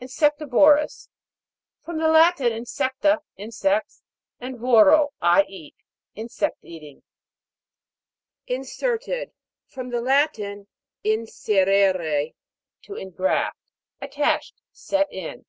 INSECTI'VOROUS. 0.00 1.08
From 1.84 1.98
the 1.98 2.08
Latin, 2.08 2.52
insecta, 2.52 3.20
insects, 3.36 4.02
and 4.40 4.56
voro, 4.58 5.10
I 5.22 5.44
eat. 5.44 5.76
Insect 6.16 6.56
eating. 6.64 7.04
INSERT'ED. 8.48 9.30
From 9.68 9.90
the 9.90 10.00
Latin, 10.00 10.66
insere're, 11.04 12.32
to 12.82 12.94
engraft. 12.96 13.60
Attached; 14.00 14.60
set 14.72 15.06
in. 15.12 15.44